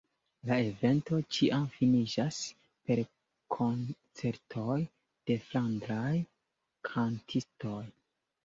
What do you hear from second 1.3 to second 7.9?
ĉiam finiĝas per koncertoj de flandraj kantistoj.